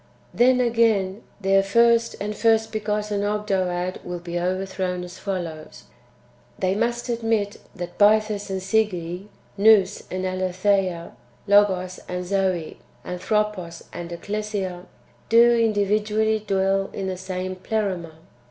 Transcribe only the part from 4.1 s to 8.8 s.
be overthrown as follows: They must admit that Bythus and